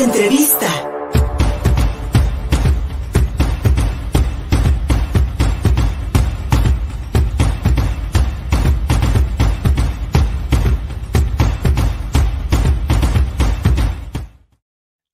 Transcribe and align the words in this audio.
Entrevista. 0.00 0.79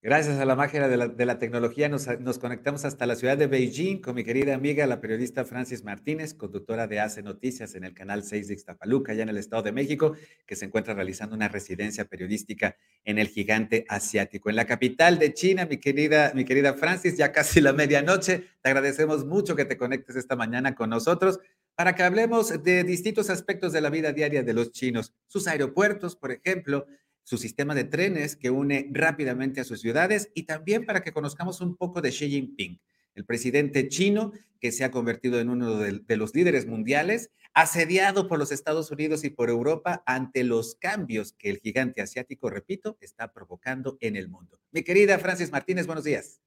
Gracias 0.07 0.38
a 0.38 0.45
la 0.45 0.54
magia 0.54 0.86
de 0.86 1.27
la, 1.27 1.38
tecnología 1.41 1.88
nos, 1.88 2.38
conectamos 2.38 2.84
hasta 2.84 3.06
la 3.06 3.16
ciudad 3.16 3.36
de 3.36 3.48
Beijing 3.48 4.00
con 4.00 4.14
mi 4.14 4.23
querida 4.23 4.55
amiga, 4.55 4.86
la 4.86 5.00
periodista 5.00 5.45
Francis 5.45 5.82
Martínez, 5.82 6.32
conductora 6.32 6.86
de 6.86 7.00
Hace 7.00 7.25
Noticias 7.25 7.75
en 7.75 7.82
el 7.82 7.93
canal 7.93 8.23
6 8.23 8.46
de 8.46 8.55
Ixtapaluca, 8.55 9.11
allá 9.11 9.24
en 9.24 9.30
el 9.30 9.37
Estado 9.37 9.64
de 9.64 9.73
México, 9.73 10.14
que 10.46 10.55
se 10.55 10.66
encuentra 10.66 10.95
realizando 10.95 11.34
una 11.34 11.48
residencia 11.48 12.05
periodística 12.05 12.77
en 13.05 13.19
el 13.19 13.27
gigante 13.27 13.84
asiático. 13.88 14.48
En 14.48 14.55
la 14.55 14.64
capital 14.64 15.19
de 15.19 15.34
China, 15.34 15.66
mi 15.66 15.78
querida, 15.78 16.30
mi 16.36 16.45
querida 16.45 16.75
Francis, 16.75 17.16
ya 17.16 17.33
casi 17.33 17.61
la 17.61 17.73
medianoche, 17.73 18.45
te 18.62 18.69
agradecemos 18.69 19.27
mucho 19.27 19.56
que 19.56 19.64
te 19.64 19.77
conectes 19.77 20.14
esta 20.14 20.36
mañana 20.36 20.77
con 20.77 20.88
nosotros 20.88 21.41
para 21.75 21.97
que 21.97 22.05
hablemos 22.05 22.62
de 22.62 22.84
distintos 22.84 23.28
aspectos 23.28 23.73
de 23.73 23.80
la 23.80 23.91
vida 23.91 24.12
diaria 24.12 24.45
de 24.45 24.55
los 24.55 24.70
chinos, 24.70 25.12
sus 25.27 25.48
aeropuertos, 25.48 26.14
por 26.14 26.30
ejemplo, 26.30 26.86
su 27.27 27.39
sistema 27.39 27.75
de 27.75 27.83
trenes 27.83 28.37
que 28.37 28.51
une 28.51 28.89
rápidamente 28.93 29.61
a 29.61 29.65
sus 29.65 29.80
ciudades 29.80 30.30
y 30.33 30.45
también 30.45 30.87
para 30.87 31.03
que 31.03 31.12
conozcamos 31.12 31.61
un 31.61 31.77
poco 31.77 32.01
de 32.01 32.11
Xi 32.11 32.30
Jinping, 32.30 32.80
el 33.17 33.25
presidente 33.25 33.89
chino 33.89 34.30
que 34.61 34.71
se 34.71 34.84
ha 34.84 34.93
convertido 34.93 35.41
en 35.41 35.51
uno 35.51 35.77
de, 35.77 36.17
los 36.17 36.37
líderes 36.37 36.69
mundiales, 36.69 37.33
asediado 37.53 38.29
por 38.29 38.39
los 38.39 38.53
Estados 38.53 38.93
Unidos 38.93 39.25
y 39.25 39.31
por 39.31 39.51
Europa 39.51 40.05
ante 40.07 40.45
los 40.45 40.77
cambios 40.77 41.33
que 41.33 41.51
el 41.51 41.59
gigante 41.59 42.01
asiático, 42.01 42.48
repito, 42.48 42.97
está 43.01 43.33
provocando 43.33 43.98
en 44.01 44.15
el 44.15 44.29
mundo. 44.29 44.61
Mi 44.70 44.84
querida 44.84 45.19
Francis 45.19 45.51
Martínez, 45.51 45.87
buenos 45.87 46.05
días. 46.05 46.41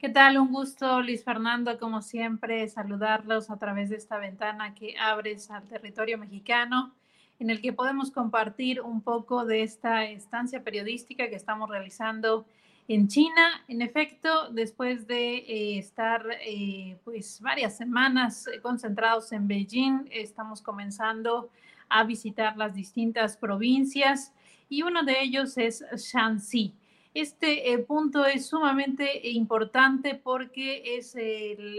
¿Qué 0.00 0.08
tal? 0.08 0.36
Un 0.36 0.52
gusto, 0.52 1.00
Luis 1.00 1.22
Fernando, 1.22 1.78
como 1.78 2.02
siempre, 2.02 2.68
saludarlos 2.68 3.50
a 3.50 3.58
través 3.60 3.88
de 3.90 3.96
esta 3.96 4.18
ventana 4.18 4.74
que 4.74 4.96
abres 4.98 5.48
al 5.52 5.68
territorio 5.68 6.18
mexicano 6.18 6.96
en 7.44 7.50
el 7.50 7.60
que 7.60 7.74
podemos 7.74 8.10
compartir 8.10 8.80
un 8.80 9.02
poco 9.02 9.44
de 9.44 9.62
esta 9.62 10.06
estancia 10.06 10.64
periodística 10.64 11.28
que 11.28 11.36
estamos 11.36 11.68
realizando 11.68 12.46
en 12.88 13.06
China. 13.06 13.62
En 13.68 13.82
efecto, 13.82 14.48
después 14.48 15.06
de 15.06 15.36
eh, 15.36 15.78
estar 15.78 16.26
eh, 16.42 16.96
pues 17.04 17.42
varias 17.42 17.76
semanas 17.76 18.46
concentrados 18.62 19.30
en 19.32 19.46
Beijing, 19.46 20.08
estamos 20.10 20.62
comenzando 20.62 21.50
a 21.90 22.02
visitar 22.04 22.56
las 22.56 22.74
distintas 22.74 23.36
provincias 23.36 24.32
y 24.70 24.80
uno 24.80 25.02
de 25.02 25.20
ellos 25.20 25.58
es 25.58 25.84
Shanxi. 25.94 26.72
Este 27.12 27.74
eh, 27.74 27.78
punto 27.78 28.24
es 28.24 28.46
sumamente 28.46 29.28
importante 29.28 30.14
porque 30.14 30.96
es 30.96 31.14
el 31.14 31.78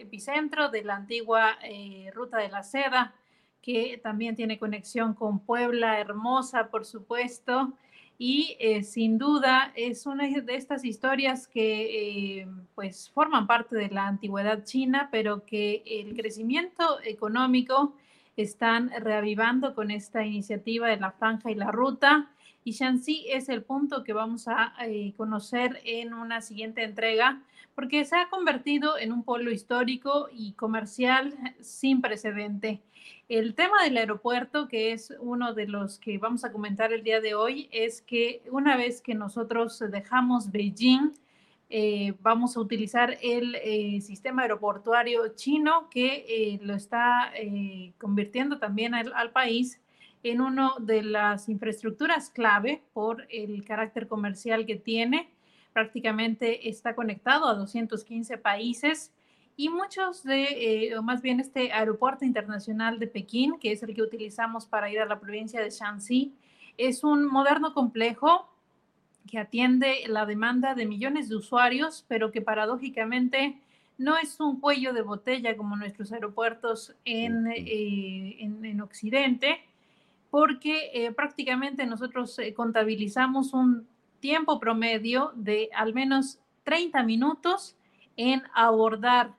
epicentro 0.00 0.68
de 0.68 0.82
la 0.82 0.96
antigua 0.96 1.56
ruta 2.12 2.38
de 2.38 2.48
la 2.48 2.64
seda 2.64 3.14
que 3.66 3.98
también 4.00 4.36
tiene 4.36 4.60
conexión 4.60 5.12
con 5.12 5.40
Puebla, 5.40 5.98
hermosa, 5.98 6.68
por 6.70 6.84
supuesto, 6.84 7.72
y 8.16 8.56
eh, 8.60 8.84
sin 8.84 9.18
duda 9.18 9.72
es 9.74 10.06
una 10.06 10.28
de 10.28 10.54
estas 10.54 10.84
historias 10.84 11.48
que 11.48 12.42
eh, 12.42 12.46
pues 12.76 13.10
forman 13.10 13.48
parte 13.48 13.74
de 13.76 13.88
la 13.88 14.06
antigüedad 14.06 14.62
china, 14.62 15.08
pero 15.10 15.44
que 15.44 15.82
el 15.84 16.14
crecimiento 16.14 17.00
económico 17.02 17.92
están 18.36 18.92
reavivando 19.00 19.74
con 19.74 19.90
esta 19.90 20.24
iniciativa 20.24 20.86
de 20.86 20.98
la 20.98 21.10
franja 21.10 21.50
y 21.50 21.56
la 21.56 21.72
ruta. 21.72 22.30
Y 22.62 22.70
Shanxi 22.70 23.26
es 23.30 23.48
el 23.48 23.64
punto 23.64 24.04
que 24.04 24.12
vamos 24.12 24.46
a 24.46 24.74
eh, 24.86 25.12
conocer 25.16 25.80
en 25.84 26.14
una 26.14 26.40
siguiente 26.40 26.84
entrega, 26.84 27.42
porque 27.76 28.06
se 28.06 28.16
ha 28.16 28.30
convertido 28.30 28.98
en 28.98 29.12
un 29.12 29.22
pueblo 29.22 29.52
histórico 29.52 30.28
y 30.32 30.54
comercial 30.54 31.34
sin 31.60 32.00
precedente. 32.00 32.80
El 33.28 33.54
tema 33.54 33.84
del 33.84 33.98
aeropuerto, 33.98 34.66
que 34.66 34.92
es 34.92 35.12
uno 35.20 35.52
de 35.52 35.66
los 35.66 35.98
que 35.98 36.16
vamos 36.16 36.44
a 36.44 36.50
comentar 36.50 36.94
el 36.94 37.02
día 37.02 37.20
de 37.20 37.34
hoy, 37.34 37.68
es 37.70 38.00
que 38.00 38.42
una 38.50 38.78
vez 38.78 39.02
que 39.02 39.14
nosotros 39.14 39.78
dejamos 39.90 40.50
Beijing, 40.50 41.12
eh, 41.68 42.14
vamos 42.22 42.56
a 42.56 42.60
utilizar 42.60 43.18
el 43.20 43.56
eh, 43.56 44.00
sistema 44.00 44.42
aeroportuario 44.42 45.34
chino 45.34 45.90
que 45.90 46.24
eh, 46.28 46.58
lo 46.62 46.74
está 46.74 47.32
convirtiendo 47.98 48.58
también 48.58 48.94
al, 48.94 49.12
al, 49.12 49.32
país 49.32 49.80
en 50.22 50.40
una 50.40 50.72
de 50.78 51.02
las 51.02 51.48
infraestructuras 51.50 52.30
clave 52.30 52.84
por 52.94 53.26
el 53.30 53.64
carácter 53.64 54.08
comercial 54.08 54.64
que 54.64 54.76
tiene. 54.76 55.35
Prácticamente 55.76 56.70
está 56.70 56.94
conectado 56.94 57.46
a 57.46 57.54
215 57.54 58.38
países 58.38 59.12
y 59.58 59.68
muchos 59.68 60.24
de, 60.24 60.86
eh, 60.88 60.96
o 60.96 61.02
más 61.02 61.20
bien 61.20 61.38
este 61.38 61.70
aeropuerto 61.70 62.24
internacional 62.24 62.98
de 62.98 63.06
Pekín, 63.06 63.58
que 63.60 63.72
es 63.72 63.82
el 63.82 63.94
que 63.94 64.00
utilizamos 64.00 64.64
para 64.64 64.90
ir 64.90 65.00
a 65.00 65.04
la 65.04 65.20
provincia 65.20 65.60
de 65.60 65.68
Shanxi, 65.68 66.32
es 66.78 67.04
un 67.04 67.26
moderno 67.26 67.74
complejo 67.74 68.48
que 69.26 69.38
atiende 69.38 70.04
la 70.08 70.24
demanda 70.24 70.74
de 70.74 70.86
millones 70.86 71.28
de 71.28 71.36
usuarios, 71.36 72.06
pero 72.08 72.32
que 72.32 72.40
paradójicamente 72.40 73.60
no 73.98 74.16
es 74.16 74.40
un 74.40 74.60
cuello 74.60 74.94
de 74.94 75.02
botella 75.02 75.58
como 75.58 75.76
nuestros 75.76 76.10
aeropuertos 76.10 76.94
en, 77.04 77.48
eh, 77.48 78.38
en, 78.40 78.80
Occidente, 78.80 79.60
porque 80.30 80.90
eh, 80.94 81.12
prácticamente 81.12 81.84
nosotros 81.84 82.40
contabilizamos 82.56 83.52
un 83.52 83.86
tiempo 84.20 84.58
promedio 84.58 85.32
de 85.34 85.70
al 85.74 85.94
menos 85.94 86.38
30 86.64 87.02
minutos 87.02 87.76
en 88.16 88.42
abordar 88.54 89.34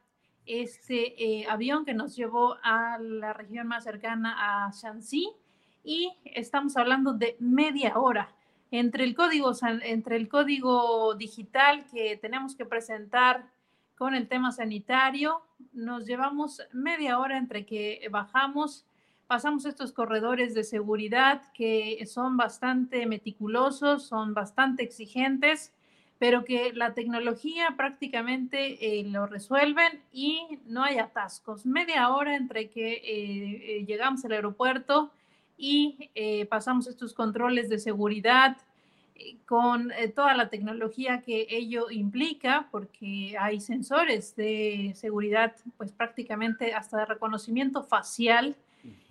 este 0.45 1.41
eh, 1.41 1.45
avión 1.49 1.83
que 1.85 1.93
nos 1.93 2.15
llevó 2.15 2.57
a 2.63 2.97
la 2.99 3.33
región 3.33 3.67
más 3.67 3.83
cercana 3.83 4.65
a 4.67 4.71
Shanxi. 4.71 5.29
Y 5.83 6.11
estamos 6.25 6.77
hablando 6.77 7.13
de 7.13 7.35
media 7.39 7.97
hora. 7.97 8.29
Entre 8.71 9.03
el 9.03 9.15
código 9.15 9.53
entre 9.83 10.17
el 10.17 10.27
código 10.27 11.15
digital 11.15 11.85
que 11.91 12.17
tenemos 12.17 12.55
que 12.55 12.65
presentar 12.65 13.49
con 13.97 14.13
el 14.13 14.27
tema 14.27 14.51
sanitario 14.51 15.41
nos 15.73 16.05
llevamos 16.05 16.61
media 16.71 17.17
hora 17.19 17.37
entre 17.37 17.65
que 17.65 18.07
bajamos 18.11 18.85
pasamos 19.27 19.65
estos 19.65 19.91
corredores 19.91 20.53
de 20.53 20.63
seguridad 20.63 21.41
que 21.53 22.03
son 22.05 22.37
bastante 22.37 23.05
meticulosos 23.05 24.07
son 24.07 24.33
bastante 24.33 24.83
exigentes 24.83 25.73
pero 26.19 26.43
que 26.43 26.73
la 26.73 26.93
tecnología 26.93 27.73
prácticamente 27.77 28.99
eh, 28.99 29.03
lo 29.03 29.27
resuelven 29.27 30.01
y 30.11 30.59
no 30.65 30.83
hay 30.83 30.97
atascos. 30.97 31.65
Media 31.65 32.09
hora 32.09 32.35
entre 32.35 32.69
que 32.69 32.93
eh, 32.93 33.01
eh, 33.03 33.85
llegamos 33.85 34.25
al 34.25 34.31
aeropuerto 34.31 35.11
y 35.59 36.11
pasamos 36.51 36.85
estos 36.85 37.15
controles 37.15 37.67
de 37.67 37.79
seguridad 37.79 38.57
con 39.47 39.91
toda 40.13 40.35
la 40.35 40.49
tecnología 40.49 41.23
que 41.23 41.47
ello 41.49 41.89
implica, 41.89 42.67
porque 42.69 43.35
hay 43.39 43.59
sensores 43.59 44.35
de 44.35 44.91
seguridad, 44.95 45.55
pues 45.75 45.91
prácticamente 45.91 46.75
hasta 46.75 46.97
de 46.97 47.05
reconocimiento 47.05 47.81
facial 47.81 48.55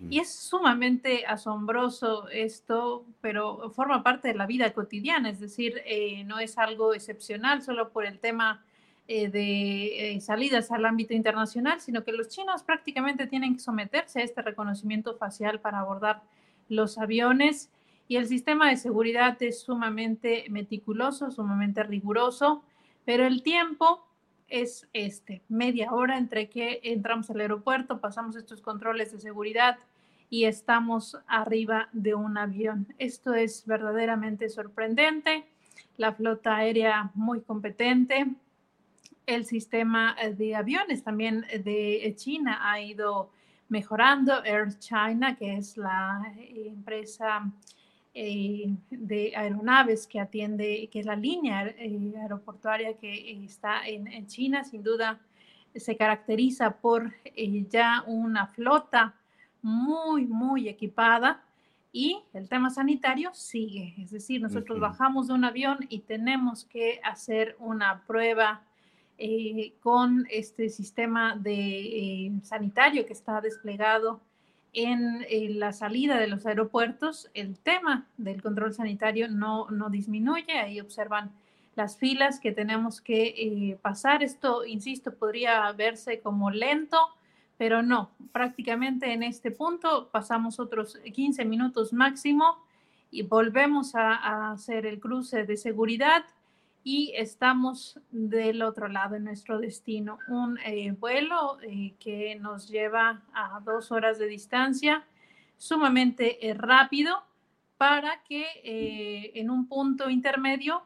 y 0.09 0.19
es 0.19 0.33
sumamente 0.33 1.25
asombroso 1.25 2.29
esto, 2.29 3.05
pero 3.21 3.71
forma 3.71 4.03
parte 4.03 4.29
de 4.29 4.35
la 4.35 4.45
vida 4.45 4.71
cotidiana, 4.73 5.29
es 5.29 5.39
decir, 5.39 5.81
eh, 5.85 6.23
no 6.23 6.39
es 6.39 6.57
algo 6.57 6.93
excepcional 6.93 7.61
solo 7.61 7.89
por 7.89 8.05
el 8.05 8.19
tema 8.19 8.63
eh, 9.09 9.29
de 9.29 10.15
eh, 10.15 10.21
salidas 10.21 10.71
al 10.71 10.85
ámbito 10.85 11.13
internacional, 11.13 11.79
sino 11.81 12.03
que 12.03 12.11
los 12.11 12.29
chinos 12.29 12.63
prácticamente 12.63 13.27
tienen 13.27 13.55
que 13.55 13.61
someterse 13.61 14.21
a 14.21 14.23
este 14.23 14.41
reconocimiento 14.41 15.15
facial 15.15 15.61
para 15.61 15.79
abordar 15.79 16.23
los 16.69 16.97
aviones. 16.97 17.69
Y 18.07 18.17
el 18.17 18.27
sistema 18.27 18.69
de 18.69 18.77
seguridad 18.77 19.41
es 19.41 19.61
sumamente 19.61 20.45
meticuloso, 20.49 21.31
sumamente 21.31 21.83
riguroso, 21.83 22.63
pero 23.05 23.25
el 23.25 23.43
tiempo 23.43 24.06
es 24.47 24.87
este, 24.93 25.41
media 25.49 25.91
hora 25.91 26.17
entre 26.17 26.49
que 26.49 26.79
entramos 26.83 27.29
al 27.29 27.39
aeropuerto, 27.39 27.99
pasamos 27.99 28.35
estos 28.35 28.61
controles 28.61 29.11
de 29.11 29.19
seguridad 29.19 29.77
y 30.29 30.45
estamos 30.45 31.17
arriba 31.27 31.89
de 31.93 32.15
un 32.15 32.37
avión. 32.37 32.87
Esto 32.97 33.33
es 33.33 33.65
verdaderamente 33.65 34.49
sorprendente. 34.49 35.45
La 35.97 36.13
flota 36.13 36.57
aérea 36.57 37.11
muy 37.13 37.41
competente. 37.41 38.27
El 39.25 39.45
sistema 39.45 40.15
de 40.37 40.55
aviones 40.55 41.03
también 41.03 41.45
de 41.63 42.13
China 42.17 42.59
ha 42.61 42.81
ido 42.81 43.29
mejorando. 43.69 44.43
Air 44.43 44.77
China, 44.79 45.35
que 45.37 45.57
es 45.57 45.77
la 45.77 46.33
empresa 46.37 47.51
eh, 48.19 48.75
de 48.89 49.31
aeronaves 49.35 50.07
que 50.07 50.19
atiende, 50.19 50.89
que 50.91 51.01
es 51.01 51.05
la 51.05 51.15
línea 51.15 51.67
eh, 51.67 52.13
aeroportuaria 52.19 52.97
que 52.97 53.45
está 53.45 53.87
en, 53.87 54.25
China, 54.25 54.63
sin 54.63 54.81
duda 54.81 55.19
se 55.75 55.95
caracteriza 55.95 56.77
por 56.77 57.13
eh, 57.23 57.65
ya 57.69 58.03
una 58.07 58.47
flota 58.47 59.13
muy, 59.61 60.25
muy 60.25 60.67
equipada 60.67 61.43
y 61.93 62.23
el 62.33 62.49
tema 62.49 62.71
sanitario 62.71 63.29
sigue. 63.35 63.93
Es 63.99 64.09
decir, 64.09 64.41
nosotros 64.41 64.79
bajamos 64.79 65.27
de 65.27 65.35
un 65.35 65.45
avión 65.45 65.77
y 65.87 65.99
tenemos 65.99 66.65
que 66.65 66.99
hacer 67.03 67.55
una 67.59 68.01
prueba 68.07 68.63
con 69.79 70.25
este 70.31 70.69
sistema 70.69 71.35
de, 71.35 72.31
sanitario 72.41 73.05
que 73.05 73.13
está 73.13 73.41
desplegado 73.41 74.21
en, 74.77 75.59
la 75.59 75.73
salida 75.73 76.17
de 76.17 76.27
los 76.27 76.45
aeropuertos. 76.45 77.29
El 77.33 77.57
tema 77.57 78.05
del 78.17 78.41
control 78.41 78.73
sanitario 78.73 79.27
no, 79.27 79.69
no 79.71 79.89
disminuye. 79.89 80.59
Ahí 80.59 80.79
observan 80.79 81.31
las 81.75 81.97
filas 81.97 82.39
que 82.39 82.51
tenemos 82.51 83.01
que 83.01 83.33
eh, 83.37 83.79
pasar. 83.81 84.23
Esto, 84.23 84.65
insisto, 84.65 85.15
podría 85.15 85.71
verse 85.71 86.19
como 86.19 86.51
lento, 86.51 86.97
pero 87.57 87.81
no, 87.81 88.11
prácticamente 88.31 89.11
en 89.11 89.23
este 89.23 89.49
punto 89.49 90.09
pasamos 90.11 90.59
otros 90.59 90.99
15 91.13 91.43
minutos 91.45 91.91
máximo 91.91 92.57
y 93.09 93.23
volvemos 93.23 93.95
a, 93.95 94.51
hacer 94.51 94.85
el 94.85 94.99
cruce 94.99 95.45
de 95.45 95.57
seguridad 95.57 96.23
y 96.87 97.11
estamos 97.17 97.99
del 98.11 98.61
otro 98.61 98.87
lado 98.87 99.17
en 99.17 99.25
nuestro 99.25 99.59
destino. 99.59 100.19
Un 100.29 100.57
eh, 100.59 100.95
vuelo 100.97 101.59
eh, 101.61 101.95
que 101.99 102.35
nos 102.35 102.69
lleva 102.69 103.23
a 103.33 103.59
dos 103.59 103.91
horas 103.91 104.17
de 104.19 104.27
distancia, 104.27 105.03
sumamente 105.57 106.47
eh, 106.47 106.53
rápido, 106.53 107.25
para 107.77 108.23
que 108.23 109.31
en 109.35 109.49
un 109.49 109.67
punto 109.67 110.09
intermedio 110.09 110.81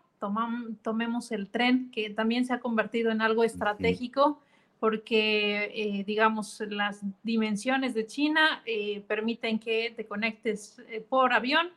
tomemos 0.82 1.32
el 1.32 1.50
tren, 1.50 1.92
que 1.92 2.10
también 2.10 2.46
se 2.46 2.54
ha 2.54 2.60
convertido 2.60 3.12
en 3.12 3.22
algo 3.22 3.44
estratégico 3.44 4.42
porque, 4.80 6.04
digamos, 6.06 6.62
las 6.68 7.02
dimensiones 7.22 7.94
de 7.94 8.08
China 8.08 8.62
permiten 9.08 9.60
que 9.60 9.94
te 9.96 10.06
conectes 10.06 10.82
por 11.08 11.32
avión, 11.32 11.70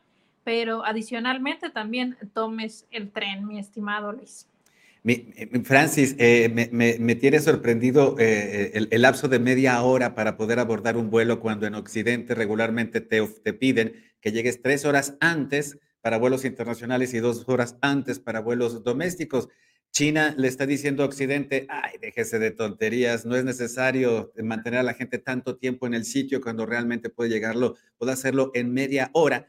pero 0.45 0.85
adicionalmente 0.85 1.71
también 1.71 2.17
tomes 2.33 2.87
el 2.91 3.11
tren, 3.11 3.47
mi 3.47 3.59
estimado 3.59 4.13
Luis. 4.13 4.49
Francis, 5.65 6.17
me, 6.19 7.15
tiene 7.17 7.41
sorprendido 7.41 8.17
el, 8.19 8.89
lapso 9.03 9.29
de 9.29 9.39
media 9.39 9.83
hora 9.83 10.15
para 10.15 10.39
poder 10.39 10.59
abordar 10.59 10.97
un 10.97 11.11
vuelo 11.11 11.41
cuando 11.41 11.67
en 11.67 11.75
Occidente 11.75 12.35
regularmente 12.35 13.03
te, 13.03 13.27
te 13.27 13.53
piden 13.53 13.93
que 14.21 14.33
llegues 14.33 14.63
tres 14.63 14.87
horas 14.87 15.17
antes 15.21 15.79
para 16.01 16.19
vuelos 16.19 16.45
internacionales 16.45 17.13
y 17.13 17.19
dos 17.19 17.49
horas 17.49 17.77
antes 17.83 18.19
para 18.19 18.41
vuelos 18.41 18.83
domésticos. 18.83 19.49
China 19.91 20.35
le 20.37 20.49
está 20.49 20.67
diciendo 20.67 21.03
a 21.03 21.07
Occidente, 21.07 21.67
ay, 21.69 21.99
déjese 22.01 22.39
de 22.39 22.51
tonterías, 22.51 23.25
no 23.25 23.37
es 23.37 23.45
necesario 23.45 24.33
mantener 24.43 24.81
a 24.81 24.83
la 24.83 24.95
gente 24.95 25.19
tanto 25.19 25.57
tiempo 25.57 25.87
en 25.87 25.95
el 25.95 26.05
sitio 26.05 26.41
cuando 26.41 26.67
realmente 26.67 27.11
puede 27.11 27.31
llegarlo, 27.31 27.77
puede 27.97 28.13
hacerlo 28.13 28.51
en 28.55 28.73
media 28.73 29.11
hora, 29.13 29.47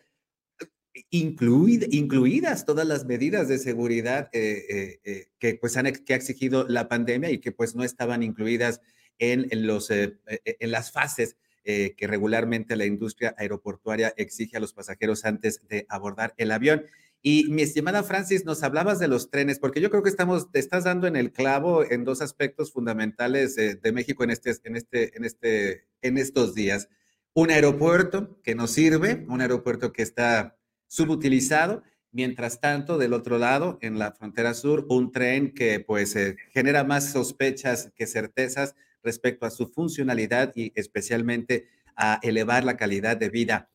incluidas 1.09 2.65
todas 2.65 2.87
las 2.87 3.05
medidas 3.05 3.47
de 3.47 3.57
seguridad 3.57 4.29
eh, 4.31 4.65
eh, 4.69 4.99
eh, 5.03 5.27
que, 5.39 5.55
pues, 5.55 5.75
han, 5.77 5.91
que 5.91 6.13
ha 6.13 6.17
exigido 6.17 6.65
la 6.67 6.87
pandemia 6.87 7.31
y 7.31 7.39
que 7.39 7.51
pues 7.51 7.75
no 7.75 7.83
estaban 7.83 8.23
incluidas 8.23 8.81
en, 9.19 9.47
los, 9.65 9.89
en 9.91 10.71
las 10.71 10.91
fases 10.91 11.37
que 11.63 11.95
regularmente 12.01 12.75
la 12.75 12.85
industria 12.85 13.33
aeroportuaria 13.39 14.13
exige 14.17 14.57
a 14.57 14.59
los 14.59 14.73
pasajeros 14.73 15.25
antes 15.25 15.61
de 15.67 15.85
abordar 15.89 16.33
el 16.37 16.51
avión. 16.51 16.85
Y 17.23 17.45
mi 17.49 17.63
estimada 17.63 18.03
Francis, 18.03 18.45
nos 18.45 18.61
hablabas 18.61 18.99
de 18.99 19.07
los 19.07 19.31
trenes, 19.31 19.57
porque 19.57 19.81
yo 19.81 19.89
creo 19.89 20.03
que 20.03 20.09
estamos, 20.09 20.51
te 20.51 20.59
estás 20.59 20.83
dando 20.83 21.07
en 21.07 21.15
el 21.15 21.31
clavo 21.31 21.83
en 21.83 22.03
dos 22.03 22.21
aspectos 22.21 22.71
fundamentales 22.71 23.55
de 23.55 23.91
México 23.93 24.23
en, 24.23 24.29
este, 24.29 24.53
en, 24.63 24.75
este, 24.75 25.17
en, 25.17 25.25
este, 25.25 25.85
en 26.03 26.17
estos 26.19 26.53
días. 26.53 26.87
Un 27.33 27.49
aeropuerto 27.49 28.39
que 28.43 28.53
nos 28.53 28.69
sirve, 28.69 29.25
un 29.27 29.41
aeropuerto 29.41 29.91
que 29.91 30.03
está 30.03 30.55
subutilizado, 30.87 31.83
mientras 32.11 32.59
tanto, 32.61 32.97
del 32.97 33.13
otro 33.13 33.37
lado, 33.37 33.77
en 33.81 33.99
la 33.99 34.11
frontera 34.11 34.53
sur, 34.53 34.85
un 34.89 35.11
tren 35.11 35.53
que 35.53 35.79
pues 35.79 36.15
eh, 36.15 36.37
genera 36.51 36.83
más 36.83 37.11
sospechas 37.11 37.91
que 37.95 38.07
certezas 38.07 38.75
respecto 39.03 39.45
a 39.45 39.51
su 39.51 39.67
funcionalidad 39.67 40.51
y 40.55 40.71
especialmente 40.75 41.67
a 41.95 42.19
elevar 42.23 42.63
la 42.63 42.77
calidad 42.77 43.17
de 43.17 43.29
vida 43.29 43.69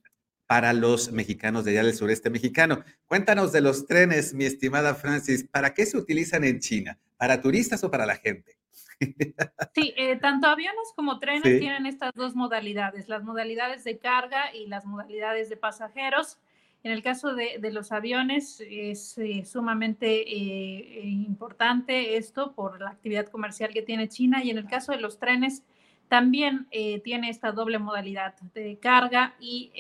para 0.46 0.72
los 0.72 1.12
mexicanos 1.12 1.64
de 1.64 1.70
allá 1.70 1.84
del 1.84 1.94
sureste 1.94 2.28
mexicano. 2.28 2.82
Cuéntanos 3.06 3.52
de 3.52 3.60
los 3.60 3.86
trenes, 3.86 4.34
mi 4.34 4.44
estimada 4.44 4.96
Francis. 4.96 5.46
¿Para 5.48 5.74
qué 5.74 5.86
se 5.86 5.96
utilizan 5.96 6.42
en 6.42 6.58
China? 6.58 6.98
¿Para 7.16 7.40
turistas 7.40 7.84
o 7.84 7.90
para 7.90 8.04
la 8.04 8.16
gente? 8.16 8.58
Sí, 9.74 9.94
eh, 9.96 10.16
tanto 10.16 10.46
aviones 10.46 10.92
como 10.94 11.18
trenes 11.18 11.42
tienen 11.42 11.86
estas 11.86 12.12
dos 12.14 12.34
modalidades, 12.34 13.08
las 13.08 13.22
modalidades 13.22 13.84
de 13.84 13.98
carga 13.98 14.54
y 14.54 14.66
las 14.66 14.84
modalidades 14.84 15.48
de 15.48 15.56
pasajeros. 15.56 16.38
En 16.82 16.93
el 16.93 17.03
caso 17.03 17.35
de, 17.35 17.59
los 17.71 17.93
aviones 17.93 18.62
es 18.67 19.19
eh, 19.19 19.44
sumamente 19.44 20.23
eh, 20.23 21.03
importante 21.05 22.17
esto 22.17 22.53
por 22.53 22.81
la 22.81 22.91
actividad 22.91 23.27
comercial 23.27 23.71
que 23.75 23.82
tiene 23.82 24.09
China 24.09 24.43
y 24.43 24.50
en 24.50 24.56
el 24.56 24.67
caso 24.67 24.93
de 24.93 25.00
los 25.00 25.19
trenes 25.19 25.62
también 26.09 26.67
eh, 26.71 27.00
tiene 27.00 27.29
esta 27.29 27.53
doble 27.53 27.79
modalidad 27.79 28.35
de 28.55 28.79
carga 28.79 29.35
y 29.38 29.71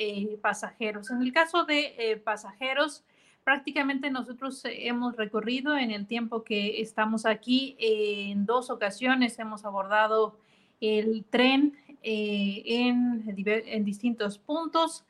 pasajeros. 0.42 1.10
En 1.10 1.22
el 1.22 1.32
caso 1.32 1.64
de 1.64 2.20
pasajeros, 2.22 3.02
prácticamente 3.44 4.10
nosotros 4.10 4.62
hemos 4.64 5.16
recorrido 5.16 5.76
en 5.76 5.90
el 5.90 6.06
tiempo 6.06 6.44
que 6.44 6.82
estamos 6.82 7.26
aquí, 7.26 7.76
en 7.80 8.46
dos 8.46 8.70
ocasiones 8.70 9.38
hemos 9.38 9.64
abordado 9.64 10.38
el 10.80 11.24
tren 11.24 11.76
en, 12.02 13.24
en, 13.26 13.84
distintos 13.84 14.38
puntos 14.38 15.04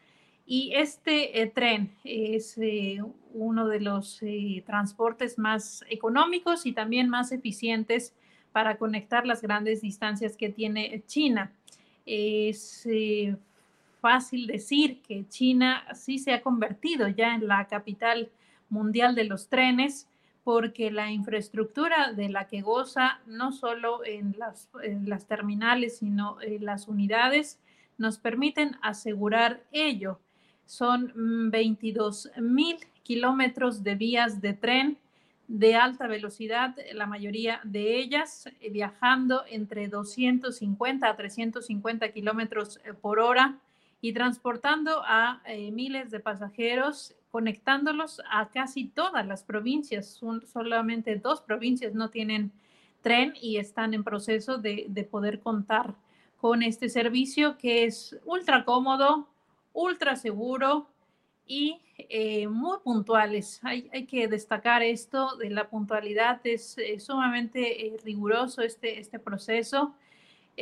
y 0.52 0.72
este 0.74 1.52
tren 1.54 1.92
es 2.02 2.58
uno 3.34 3.68
de 3.68 3.78
los 3.78 4.20
transportes 4.66 5.38
más 5.38 5.84
económicos 5.88 6.66
y 6.66 6.72
también 6.72 7.08
más 7.08 7.30
eficientes 7.30 8.16
para 8.50 8.76
conectar 8.76 9.28
las 9.28 9.42
grandes 9.42 9.80
distancias 9.80 10.36
que 10.36 10.48
tiene 10.48 11.04
China. 11.06 11.52
Es 12.04 12.84
eh, 12.86 13.36
fácil 14.00 14.48
decir 14.48 15.00
que 15.02 15.24
China 15.28 15.84
sí 15.94 16.18
se 16.18 16.32
ha 16.32 16.42
convertido 16.42 17.06
ya 17.06 17.36
en 17.36 17.46
la 17.46 17.68
capital 17.68 18.28
mundial 18.68 19.14
de 19.14 19.26
los 19.26 19.48
trenes 19.48 20.08
porque 20.42 20.90
la 20.90 21.12
infraestructura 21.12 22.12
de 22.12 22.28
la 22.28 22.48
que 22.48 22.60
goza 22.60 23.20
no 23.24 23.52
solo 23.52 24.04
en 24.04 24.34
las, 24.36 24.68
las 25.04 25.28
terminales, 25.28 25.98
sino 25.98 26.42
en 26.42 26.64
las 26.64 26.88
unidades, 26.88 27.60
nos 27.98 28.18
permiten 28.18 28.78
asegurar 28.82 29.62
ello. 29.70 30.18
Son 30.70 31.50
22 31.50 32.30
mil 32.36 32.76
kilómetros 33.02 33.82
de 33.82 33.96
vías 33.96 34.40
de 34.40 34.54
tren 34.54 34.98
de 35.48 35.74
alta 35.74 36.06
velocidad, 36.06 36.76
la 36.92 37.06
mayoría 37.06 37.60
de 37.64 37.96
ellas 37.96 38.46
eh, 38.60 38.70
viajando 38.70 39.42
entre 39.50 39.88
250 39.88 41.08
a 41.08 41.16
350 41.16 42.12
kilómetros 42.12 42.78
eh, 42.84 42.94
por 42.94 43.18
hora 43.18 43.58
y 44.00 44.12
transportando 44.12 45.02
a 45.04 45.42
eh, 45.44 45.72
miles 45.72 46.12
de 46.12 46.20
pasajeros, 46.20 47.16
conectándolos 47.32 48.22
a 48.30 48.48
casi 48.48 48.84
todas 48.84 49.26
las 49.26 49.42
provincias. 49.42 50.20
solamente 50.52 51.16
dos 51.16 51.40
provincias 51.40 51.94
no 51.94 52.10
tienen 52.10 52.52
tren 53.02 53.34
y 53.42 53.56
están 53.56 53.92
en 53.92 54.04
proceso 54.04 54.56
de, 54.56 54.86
de 54.88 55.02
poder 55.02 55.40
contar 55.40 55.96
con 56.40 56.62
este 56.62 56.88
servicio 56.88 57.58
que 57.58 57.86
es 57.86 58.16
ultra 58.24 58.64
cómodo, 58.64 59.26
ultra 59.80 60.16
seguro, 60.16 60.88
y 61.50 61.80
eh, 61.98 62.46
muy 62.46 62.78
puntuales. 62.78 63.58
Hay, 63.64 63.90
hay, 63.92 64.06
que 64.06 64.28
destacar 64.28 64.84
esto 64.84 65.36
de 65.36 65.50
la 65.50 65.68
puntualidad, 65.68 66.40
es 66.44 66.78
eh, 66.78 67.00
sumamente 67.00 67.88
eh, 67.88 67.96
riguroso 68.04 68.62
este, 68.62 69.00
este 69.00 69.18
proceso. 69.18 69.92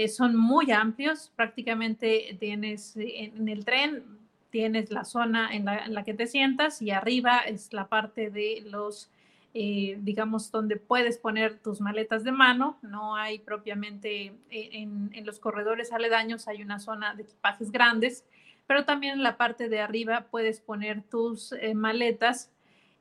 son 0.09 0.35
muy 0.35 0.71
amplios, 0.71 1.31
prácticamente 1.37 2.39
tienes 2.41 2.97
en, 2.97 3.49
el 3.49 3.67
tren, 3.67 4.03
tienes 4.49 4.91
la 4.91 5.05
zona 5.05 5.55
en 5.55 5.67
la, 5.67 5.85
en 5.85 5.93
la, 5.93 6.05
que 6.05 6.15
te 6.15 6.27
sientas 6.27 6.81
y 6.81 6.91
arriba 6.91 7.41
es 7.41 7.75
la 7.75 7.89
parte 7.89 8.31
de 8.31 8.63
los, 8.65 9.11
digamos, 9.53 10.51
donde 10.51 10.77
puedes 10.77 11.19
poner 11.19 11.59
tus 11.59 11.83
maletas 11.83 12.25
de 12.25 12.33
mano. 12.33 12.79
No 12.81 13.15
hay 13.15 13.41
propiamente 13.41 14.33
en, 14.49 15.11
en 15.13 15.27
los 15.27 15.39
corredores 15.39 15.93
aledaños, 15.93 16.49
hay 16.49 16.63
una 16.63 16.79
zona 16.79 17.15
de 17.15 17.25
equipajes 17.25 17.71
grandes 17.71 18.25
pero 18.69 18.85
también 18.85 19.15
en 19.15 19.23
la 19.23 19.39
parte 19.39 19.71
de 19.71 19.81
arriba 19.81 20.27
puedes 20.31 20.61
poner 20.61 21.03
tus 21.03 21.53
eh, 21.53 21.75
maletas 21.75 22.53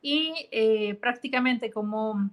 y 0.01 0.47
eh, 0.51 0.95
prácticamente 0.95 1.69
como 1.71 2.31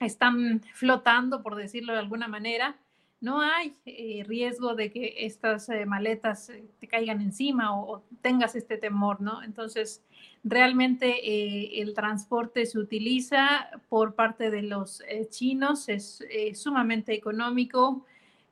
están 0.00 0.60
flotando, 0.74 1.42
por 1.42 1.56
decirlo 1.56 1.94
de 1.94 2.00
alguna 2.00 2.28
manera, 2.28 2.76
no 3.22 3.40
hay 3.40 3.74
eh, 3.86 4.22
riesgo 4.28 4.74
de 4.74 4.92
que 4.92 5.14
estas 5.16 5.70
maletas 5.86 6.52
te 6.78 6.86
caigan 6.86 7.22
encima 7.22 7.74
o, 7.74 8.04
tengas 8.20 8.54
este 8.54 8.76
temor, 8.76 9.22
¿no? 9.22 9.42
Entonces, 9.42 10.04
realmente 10.44 11.80
el 11.80 11.94
transporte 11.94 12.66
se 12.66 12.78
utiliza 12.78 13.70
por 13.88 14.14
parte 14.14 14.50
de 14.50 14.62
los 14.62 15.02
chinos, 15.30 15.88
es 15.88 16.22
sumamente 16.54 17.12
económico, 17.14 18.04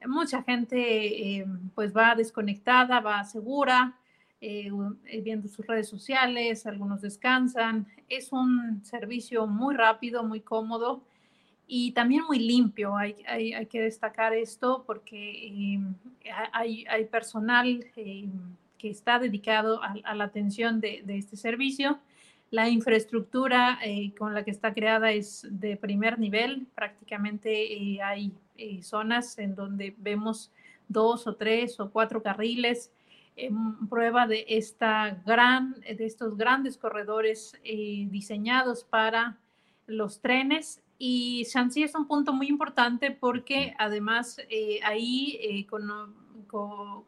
mucha 0.06 0.42
gente 0.42 1.46
pues 1.76 1.96
va 1.96 2.16
desconectada, 2.16 2.98
va 3.00 3.22
segura, 3.22 3.94
viendo 4.40 5.48
sus 5.48 5.66
redes 5.66 5.88
sociales, 5.88 6.66
algunos 6.66 7.00
descansan. 7.00 7.86
Es 8.08 8.32
un 8.32 8.84
servicio 8.84 9.46
muy 9.46 9.74
rápido, 9.74 10.22
muy 10.22 10.40
cómodo 10.40 11.02
y 11.66 11.92
también 11.92 12.24
muy 12.24 12.38
limpio. 12.38 12.96
Hay, 12.96 13.16
hay, 13.26 13.66
que 13.66 13.80
destacar 13.80 14.32
esto 14.34 14.84
porque 14.86 15.82
hay, 16.52 16.84
hay, 16.88 17.04
personal 17.06 17.84
que 17.94 18.90
está 18.90 19.18
dedicado 19.18 19.80
a, 19.82 20.14
la 20.14 20.24
atención 20.24 20.80
de, 20.80 21.02
de, 21.04 21.18
este 21.18 21.36
servicio. 21.36 21.98
La 22.50 22.68
infraestructura 22.68 23.78
eh, 23.82 24.12
con 24.16 24.32
la 24.32 24.44
que 24.44 24.52
está 24.52 24.72
creada 24.72 25.10
es 25.10 25.46
de 25.50 25.76
primer 25.76 26.18
nivel. 26.18 26.66
Prácticamente 26.74 27.72
eh, 27.72 28.00
hay 28.00 28.32
eh, 28.56 28.82
zonas 28.82 29.38
en 29.38 29.56
donde 29.56 29.94
vemos 29.98 30.52
dos 30.88 31.26
o 31.26 31.34
tres 31.34 31.80
o 31.80 31.90
cuatro 31.90 32.22
carriles. 32.22 32.92
En 33.36 33.88
prueba 33.88 34.26
de, 34.26 34.44
esta 34.48 35.22
gran, 35.26 35.80
de 35.80 36.04
estos 36.04 36.36
grandes 36.36 36.78
corredores 36.78 37.54
diseñados 37.62 38.84
para 38.84 39.38
los 39.86 40.20
trenes. 40.20 40.82
Y 40.98 41.44
Shanxi 41.44 41.82
es 41.82 41.94
un 41.94 42.08
punto 42.08 42.32
muy 42.32 42.48
importante 42.48 43.10
porque 43.10 43.74
además 43.78 44.38
ahí 44.82 45.66
con, 45.68 46.14
con, 46.46 47.04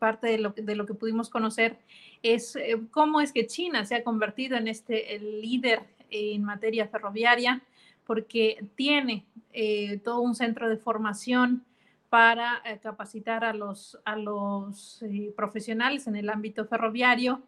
parte 0.00 0.26
de 0.26 0.38
lo, 0.38 0.50
de 0.50 0.74
lo 0.74 0.86
que 0.86 0.94
pudimos 0.94 1.30
conocer 1.30 1.78
es 2.22 2.56
eh, 2.56 2.80
cómo 2.90 3.20
es 3.20 3.32
que 3.32 3.46
China 3.46 3.84
se 3.84 3.94
ha 3.94 4.02
convertido 4.02 4.56
en 4.56 4.66
este 4.66 5.14
el 5.14 5.40
líder 5.40 5.82
en 6.10 6.42
materia 6.42 6.88
ferroviaria, 6.88 7.62
porque 8.04 8.64
tiene 8.74 9.24
eh, 9.52 9.98
todo 9.98 10.20
un 10.20 10.34
centro 10.34 10.68
de 10.68 10.76
formación 10.76 11.64
para 12.10 12.60
eh, 12.64 12.78
capacitar 12.82 13.44
a 13.44 13.54
los, 13.54 13.98
a 14.04 14.16
los 14.16 15.02
profesionales 15.36 16.06
en 16.06 16.16
el 16.16 16.28
ámbito 16.28 16.66
ferroviario, 16.66 17.42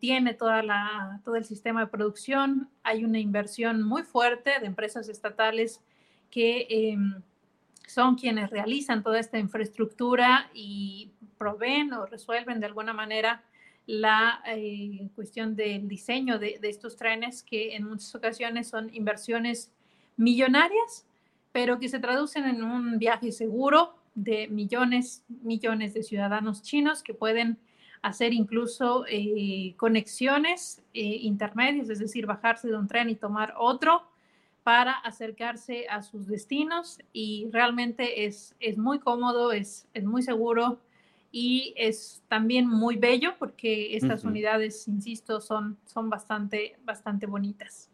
tiene 0.00 0.34
toda 0.34 0.64
la, 0.64 1.20
todo 1.24 1.36
el 1.36 1.44
sistema 1.44 1.82
de 1.82 1.86
producción, 1.86 2.68
hay 2.82 3.04
una 3.04 3.20
inversión 3.20 3.84
muy 3.84 4.02
fuerte 4.02 4.58
de 4.58 4.66
empresas 4.66 5.08
estatales 5.08 5.80
que 6.28 6.66
em, 6.68 7.22
son 7.86 8.14
quienes 8.14 8.50
realizan 8.50 9.02
toda 9.02 9.18
esta 9.18 9.38
infraestructura 9.38 10.48
y 10.54 11.10
proveen 11.38 11.92
o 11.92 12.06
resuelven 12.06 12.60
de 12.60 12.66
alguna 12.66 12.92
manera 12.92 13.42
la 13.86 14.40
eh, 14.46 15.08
cuestión 15.16 15.56
del 15.56 15.88
diseño 15.88 16.38
de, 16.38 16.60
estos 16.62 16.96
trenes, 16.96 17.42
que 17.42 17.74
en 17.74 17.88
muchas 17.88 18.14
ocasiones 18.14 18.68
son 18.68 18.94
inversiones 18.94 19.72
millonarias, 20.16 21.04
pero 21.52 21.78
que 21.78 21.88
se 21.88 21.98
traducen 21.98 22.44
en 22.44 22.62
un 22.62 22.98
viaje 22.98 23.32
seguro 23.32 23.94
de 24.14 24.48
millones, 24.48 25.24
millones 25.28 25.94
de 25.94 26.02
ciudadanos 26.02 26.62
chinos 26.62 27.02
que 27.02 27.14
pueden 27.14 27.58
hacer 28.02 28.32
incluso 28.32 29.04
eh, 29.08 29.74
conexiones 29.76 30.82
eh, 30.94 31.02
intermedias, 31.02 31.90
es 31.90 31.98
decir, 31.98 32.26
bajarse 32.26 32.68
de 32.68 32.76
un 32.76 32.88
tren 32.88 33.10
y 33.10 33.14
tomar 33.14 33.54
otro 33.58 34.02
para 34.62 34.92
acercarse 34.92 35.86
a 35.88 36.02
sus 36.02 36.26
destinos. 36.26 36.98
Y 37.12 37.48
realmente 37.52 38.24
es, 38.24 38.54
es 38.60 38.78
muy 38.78 39.00
cómodo, 39.00 39.52
es, 39.52 39.86
es 39.94 40.04
muy 40.04 40.22
seguro 40.22 40.80
y 41.32 41.74
es 41.76 42.22
también 42.28 42.66
muy 42.66 42.96
bello 42.96 43.34
porque 43.38 43.96
estas 43.96 44.24
unidades, 44.24 44.88
insisto, 44.88 45.40
son, 45.40 45.78
son 45.84 46.10
bastante, 46.10 46.76
bastante 46.84 47.26
bonitas. 47.26 47.88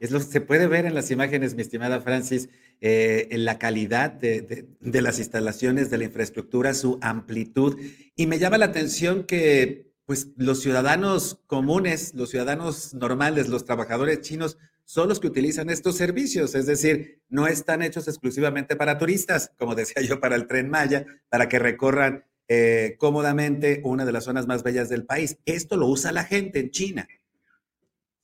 Es 0.00 0.10
lo, 0.10 0.20
se 0.20 0.40
puede 0.40 0.66
ver 0.66 0.84
en 0.84 0.94
las 0.94 1.10
imágenes, 1.10 1.54
mi 1.54 1.62
estimada 1.62 2.00
Francis, 2.00 2.50
eh, 2.80 3.28
la 3.32 3.58
calidad 3.58 4.10
de, 4.10 4.66
de, 4.80 5.02
las 5.02 5.18
instalaciones, 5.18 5.90
de 5.90 5.98
la 5.98 6.04
infraestructura, 6.04 6.74
su 6.74 6.98
amplitud. 7.00 7.78
Y 8.16 8.26
me 8.26 8.38
llama 8.38 8.58
la 8.58 8.66
atención 8.66 9.24
que 9.24 9.92
pues, 10.06 10.28
los 10.36 10.60
ciudadanos 10.60 11.40
comunes, 11.46 12.14
los 12.14 12.30
ciudadanos 12.30 12.94
normales, 12.94 13.48
los 13.48 13.64
trabajadores 13.64 14.20
chinos, 14.20 14.58
son 14.84 15.08
los 15.08 15.18
que 15.18 15.26
utilizan 15.26 15.70
estos 15.70 15.96
servicios. 15.96 16.54
Es 16.54 16.66
decir, 16.66 17.22
no 17.28 17.46
están 17.46 17.82
hechos 17.82 18.06
exclusivamente 18.08 18.76
para 18.76 18.98
turistas, 18.98 19.52
como 19.58 19.74
decía 19.74 20.02
yo, 20.02 20.20
para 20.20 20.36
el 20.36 20.46
tren 20.46 20.68
Maya, 20.68 21.06
para 21.30 21.48
que 21.48 21.58
recorran 21.58 22.24
eh, 22.48 22.96
cómodamente 22.98 23.80
una 23.84 24.04
de 24.04 24.12
las 24.12 24.24
zonas 24.24 24.46
más 24.46 24.62
bellas 24.62 24.88
del 24.90 25.06
país. 25.06 25.38
Esto 25.46 25.76
lo 25.76 25.86
usa 25.86 26.12
la 26.12 26.24
gente 26.24 26.60
en 26.60 26.70
China. 26.70 27.08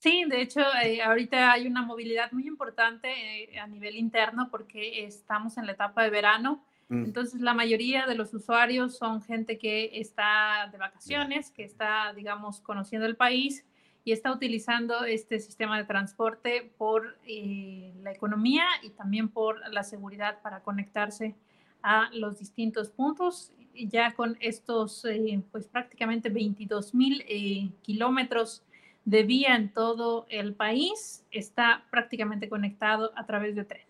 Sí, 0.01 0.25
de 0.27 0.41
hecho, 0.41 0.63
eh, 0.83 1.03
ahorita 1.03 1.53
hay 1.53 1.67
una 1.67 1.83
movilidad 1.83 2.33
muy 2.33 2.47
importante 2.47 3.53
eh, 3.55 3.59
a 3.59 3.67
nivel 3.67 3.97
interno 3.97 4.49
porque 4.51 5.05
estamos 5.05 5.59
en 5.59 5.67
la 5.67 5.73
etapa 5.73 6.03
de 6.03 6.09
verano. 6.09 6.65
Mm. 6.89 7.05
Entonces, 7.05 7.43
la 7.43 7.53
mayoría 7.53 8.07
de 8.07 8.15
los 8.15 8.33
usuarios 8.33 8.97
son 8.97 9.21
gente 9.21 9.59
que 9.59 9.91
está 10.01 10.71
de 10.73 10.79
vacaciones, 10.79 11.51
que 11.51 11.65
está, 11.65 12.15
digamos, 12.15 12.63
conociendo 12.63 13.07
el 13.07 13.15
país 13.15 13.67
y 14.03 14.13
está 14.13 14.33
utilizando 14.33 15.05
este 15.05 15.39
sistema 15.39 15.77
de 15.77 15.85
transporte 15.85 16.73
por 16.79 17.19
la 17.27 18.11
economía 18.11 18.65
y 18.83 18.89
también 18.91 19.29
por 19.29 19.61
la 19.71 19.85
seguridad 19.85 20.41
para 20.41 20.63
conectarse 20.63 21.37
a 21.83 22.09
los 22.15 22.39
distintos 22.39 22.89
puntos 22.89 23.53
ya 23.75 24.13
con 24.15 24.37
estos, 24.41 25.05
eh, 25.05 25.43
pues 25.51 25.67
prácticamente 25.67 26.29
22 26.29 26.95
mil 26.95 27.25
eh, 27.29 27.71
kilómetros 27.83 28.63
de 29.05 29.23
vía 29.23 29.57
en 29.57 29.73
todo 29.73 30.27
el 30.29 30.55
país, 30.55 31.25
está 31.31 31.85
prácticamente 31.91 32.49
conectado 32.49 33.13
a 33.17 33.27
través 33.27 33.55
de 33.55 33.65
tren. 33.65 33.83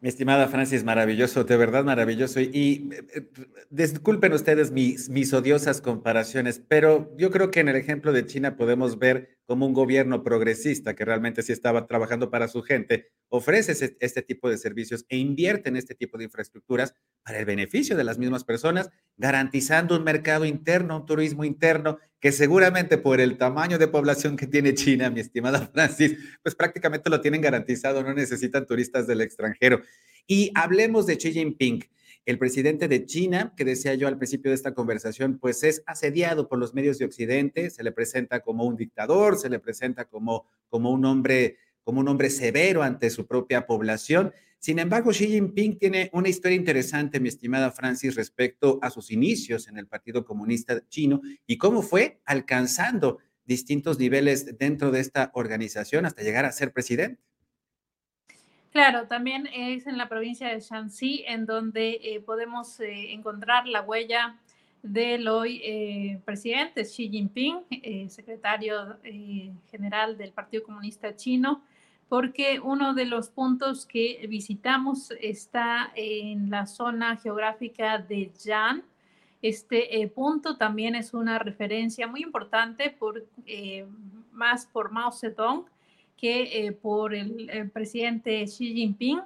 Mi 0.00 0.08
estimada 0.08 0.48
Francis, 0.48 0.82
maravilloso, 0.82 1.44
de 1.44 1.56
verdad 1.58 1.84
maravilloso. 1.84 2.40
Y 2.40 2.88
eh, 3.14 3.28
disculpen 3.68 4.32
ustedes 4.32 4.70
mis, 4.70 5.10
mis 5.10 5.32
odiosas 5.34 5.82
comparaciones, 5.82 6.62
pero 6.66 7.14
yo 7.18 7.30
creo 7.30 7.50
que 7.50 7.60
en 7.60 7.68
el 7.68 7.76
ejemplo 7.76 8.12
de 8.12 8.24
China 8.24 8.56
podemos 8.56 8.98
ver 8.98 9.39
como 9.50 9.66
un 9.66 9.72
gobierno 9.72 10.22
progresista 10.22 10.94
que 10.94 11.04
realmente 11.04 11.42
sí 11.42 11.50
estaba 11.50 11.88
trabajando 11.88 12.30
para 12.30 12.46
su 12.46 12.62
gente, 12.62 13.08
ofrece 13.28 13.96
este, 13.98 14.22
tipo 14.22 14.48
de 14.48 14.56
servicios 14.56 15.04
e 15.08 15.16
invierte 15.16 15.70
en 15.70 15.74
este 15.74 15.96
tipo 15.96 16.16
de 16.16 16.22
infraestructuras 16.22 16.94
para 17.24 17.40
el 17.40 17.46
beneficio 17.46 17.96
de 17.96 18.04
las 18.04 18.16
mismas 18.16 18.44
personas, 18.44 18.90
garantizando 19.16 19.96
un 19.96 20.04
mercado 20.04 20.44
interno, 20.44 20.98
un 20.98 21.04
turismo 21.04 21.42
interno, 21.42 21.98
que 22.20 22.30
seguramente 22.30 22.96
por 22.96 23.20
el 23.20 23.38
tamaño 23.38 23.76
de 23.76 23.88
población 23.88 24.36
que 24.36 24.46
tiene 24.46 24.72
China, 24.74 25.10
mi 25.10 25.18
estimada 25.18 25.66
Francis, 25.74 26.16
pues 26.44 26.54
prácticamente 26.54 27.10
lo 27.10 27.20
tienen 27.20 27.40
garantizado, 27.40 28.04
no 28.04 28.14
necesitan 28.14 28.66
turistas 28.66 29.08
del 29.08 29.20
extranjero. 29.20 29.82
Y 30.28 30.52
hablemos 30.54 31.06
de 31.06 31.16
Xi 31.16 31.32
Jinping. 31.32 31.84
El 32.26 32.38
presidente 32.38 32.86
de 32.86 33.06
China, 33.06 33.54
que 33.56 33.64
decía 33.64 33.94
yo 33.94 34.06
al 34.06 34.18
principio 34.18 34.50
de 34.50 34.54
esta 34.54 34.74
conversación, 34.74 35.38
pues 35.38 35.62
es 35.64 35.82
asediado 35.86 36.48
por 36.48 36.58
los 36.58 36.74
medios 36.74 36.98
de 36.98 37.06
Occidente, 37.06 37.70
se 37.70 37.82
le 37.82 37.92
presenta 37.92 38.40
como 38.40 38.64
un 38.64 38.76
dictador, 38.76 39.38
se 39.38 39.48
le 39.48 39.58
presenta 39.58 40.04
como, 40.04 40.46
como, 40.68 40.90
un, 40.90 41.04
hombre, 41.04 41.56
como 41.82 42.00
un 42.00 42.08
hombre 42.08 42.30
severo 42.30 42.82
ante 42.82 43.10
su 43.10 43.26
propia 43.26 43.66
población. 43.66 44.32
Sin 44.58 44.78
embargo, 44.78 45.10
Xi 45.10 45.26
Jinping 45.26 45.78
tiene 45.78 46.10
una 46.12 46.28
historia 46.28 46.56
interesante, 46.56 47.18
mi 47.18 47.30
estimada 47.30 47.72
Francis, 47.72 48.14
respecto 48.14 48.78
a 48.82 48.90
sus 48.90 49.10
inicios 49.10 49.66
en 49.68 49.78
el 49.78 49.86
Partido 49.86 50.24
Comunista 50.24 50.86
Chino 50.88 51.22
y 51.46 51.56
cómo 51.56 51.80
fue 51.80 52.20
alcanzando 52.26 53.18
distintos 53.46 53.98
niveles 53.98 54.58
dentro 54.58 54.90
de 54.90 55.00
esta 55.00 55.30
organización 55.34 56.04
hasta 56.04 56.22
llegar 56.22 56.44
a 56.44 56.52
ser 56.52 56.72
presidente. 56.72 57.29
Claro, 58.72 59.08
también 59.08 59.48
es 59.52 59.88
en 59.88 59.98
la 59.98 60.08
provincia 60.08 60.48
de 60.48 60.60
Shanxi 60.60 61.24
en 61.26 61.44
donde 61.44 61.98
eh, 62.04 62.20
podemos 62.20 62.78
eh, 62.78 63.12
encontrar 63.12 63.66
la 63.66 63.82
huella 63.82 64.36
del 64.82 65.26
hoy 65.26 65.60
eh, 65.64 66.20
presidente 66.24 66.84
Xi 66.84 67.10
Jinping, 67.10 68.08
secretario 68.08 68.96
general 69.70 70.16
del 70.16 70.32
Partido 70.32 70.62
Comunista 70.62 71.14
Chino, 71.16 71.62
porque 72.08 72.60
uno 72.60 72.94
de 72.94 73.06
los 73.06 73.28
puntos 73.28 73.86
que 73.86 74.24
visitamos 74.28 75.10
está 75.20 75.92
en 75.96 76.48
la 76.48 76.66
zona 76.66 77.16
geográfica 77.16 77.98
de 77.98 78.30
Yan. 78.44 78.84
Este 79.42 80.10
punto 80.14 80.56
también 80.56 80.94
es 80.94 81.12
una 81.12 81.38
referencia 81.38 82.06
muy 82.06 82.22
importante 82.22 82.88
por, 82.88 83.26
más 84.32 84.64
por 84.66 84.92
Mao 84.92 85.12
Zedong, 85.12 85.66
que 86.20 86.66
eh, 86.66 86.72
por 86.72 87.14
el, 87.14 87.70
presidente 87.72 88.44
Xi 88.44 88.74
Jinping, 88.74 89.22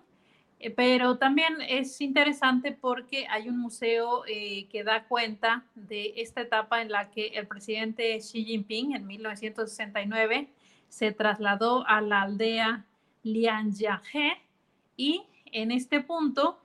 eh, 0.60 0.70
pero 0.70 1.18
también 1.18 1.56
es 1.68 2.00
interesante 2.00 2.70
porque 2.70 3.26
hay 3.28 3.48
un 3.48 3.58
museo 3.58 4.24
eh, 4.28 4.66
que 4.70 4.84
da 4.84 5.04
cuenta 5.04 5.64
de 5.74 6.14
esta 6.16 6.42
etapa 6.42 6.82
en 6.82 6.92
la 6.92 7.10
que 7.10 7.26
el 7.28 7.48
presidente 7.48 8.16
Xi 8.18 8.44
Jinping 8.44 8.94
en 8.94 9.06
1969 9.08 10.48
se 10.88 11.10
trasladó 11.10 11.84
a 11.88 12.00
la 12.00 12.22
aldea 12.22 12.84
Lianjiahe 13.24 14.40
y 14.96 15.24
en 15.46 15.72
este 15.72 16.00
punto 16.00 16.60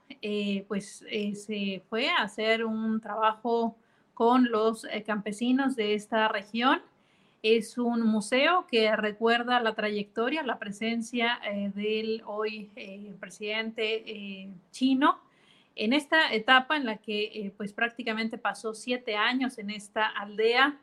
pues 0.68 1.04
se 1.34 1.82
fue 1.88 2.08
a 2.10 2.22
hacer 2.22 2.64
un 2.64 3.00
trabajo 3.00 3.76
con 4.14 4.50
los 4.50 4.86
campesinos 5.06 5.74
de 5.74 5.94
esta 5.94 6.28
región 6.28 6.82
es 7.42 7.78
un 7.78 8.02
museo 8.02 8.66
que 8.70 8.94
recuerda 8.96 9.60
la 9.60 9.74
trayectoria, 9.74 10.42
la 10.42 10.58
presencia 10.58 11.40
eh, 11.44 11.72
del 11.74 12.22
hoy 12.26 12.70
eh, 12.76 13.12
presidente 13.18 14.02
eh, 14.06 14.50
chino 14.70 15.18
en 15.74 15.92
esta 15.92 16.32
etapa 16.34 16.76
en 16.76 16.84
la 16.84 16.96
que 16.96 17.52
pues 17.56 17.72
prácticamente 17.72 18.36
pasó 18.36 18.74
siete 18.74 19.16
años 19.16 19.56
en 19.58 19.70
esta 19.70 20.06
aldea 20.06 20.76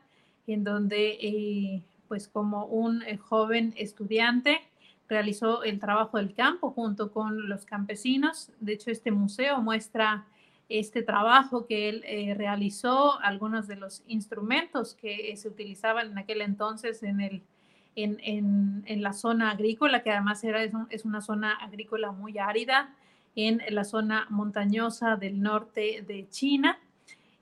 en 0.46 0.64
donde 0.64 1.82
pues 2.08 2.26
como 2.26 2.64
un 2.64 3.04
joven 3.18 3.74
estudiante 3.76 4.60
realizó 5.08 5.62
el 5.62 5.78
trabajo 5.78 6.16
del 6.16 6.34
campo 6.34 6.70
junto 6.70 7.12
con 7.12 7.48
los 7.48 7.64
campesinos. 7.64 8.50
De 8.60 8.72
hecho, 8.72 8.90
este 8.90 9.10
museo 9.10 9.60
muestra 9.60 10.26
este 10.68 11.02
trabajo 11.02 11.66
que 11.66 11.88
él 11.88 12.04
eh, 12.06 12.34
realizó, 12.34 13.18
algunos 13.20 13.66
de 13.66 13.76
los 13.76 14.02
instrumentos 14.06 14.94
que 14.94 15.34
se 15.36 15.48
utilizaban 15.48 16.12
en 16.12 16.18
aquel 16.18 16.42
entonces 16.42 17.02
en, 17.02 17.20
el, 17.20 17.42
en, 17.96 18.84
en, 18.86 19.02
la 19.02 19.12
zona 19.12 19.50
agrícola, 19.50 20.02
que 20.02 20.10
además 20.10 20.44
era, 20.44 20.62
es, 20.62 21.04
una 21.04 21.20
zona 21.20 21.52
agrícola 21.54 22.12
muy 22.12 22.38
árida, 22.38 22.94
en 23.34 23.62
la 23.70 23.84
zona 23.84 24.26
montañosa 24.30 25.16
del 25.16 25.40
norte 25.40 26.04
de 26.06 26.28
China. 26.28 26.78